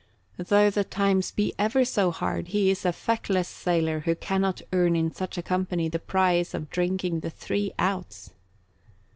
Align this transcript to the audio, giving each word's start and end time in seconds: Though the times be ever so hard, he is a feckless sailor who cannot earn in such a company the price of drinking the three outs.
Though 0.47 0.71
the 0.71 0.83
times 0.83 1.29
be 1.29 1.53
ever 1.59 1.85
so 1.85 2.09
hard, 2.09 2.47
he 2.47 2.71
is 2.71 2.85
a 2.87 2.91
feckless 2.91 3.47
sailor 3.47 3.99
who 3.99 4.15
cannot 4.15 4.63
earn 4.73 4.95
in 4.95 5.13
such 5.13 5.37
a 5.37 5.43
company 5.43 5.89
the 5.89 5.99
price 5.99 6.55
of 6.55 6.71
drinking 6.71 7.19
the 7.19 7.29
three 7.29 7.71
outs. 7.77 8.33